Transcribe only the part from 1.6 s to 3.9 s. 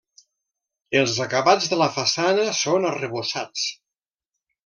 de la façana són arrebossats.